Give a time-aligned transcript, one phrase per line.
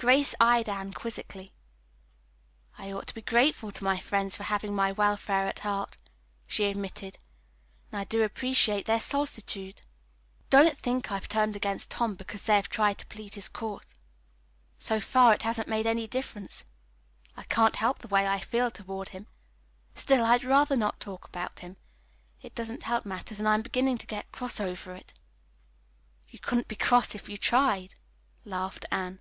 [0.00, 1.52] Grace eyed Anne quizzically.
[2.78, 5.98] "I ought to be grateful to my friends for having my welfare at heart,"
[6.46, 7.18] she admitted,
[7.92, 9.82] "and I do appreciate their solicitude.
[10.48, 13.84] Don't think I've turned against Tom because they have tried to plead his cause.
[14.78, 16.64] So far, it hasn't made any difference.
[17.36, 19.26] I can't help the way I feel toward him.
[19.94, 21.76] Still, I'd rather not talk about him.
[22.40, 25.12] It doesn't help matters, and I am beginning to get cross over it."
[26.30, 27.96] "You couldn't be cross if you tried,"
[28.46, 29.18] laughed Anne.